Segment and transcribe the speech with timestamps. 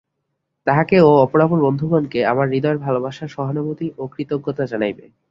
[0.67, 5.05] তাঁহাকে ও অপরাপর বন্ধুগণকে আমার হৃদয়ের ভালবাসা, সহানুভূতি ও কৃতজ্ঞতা জানাইবে।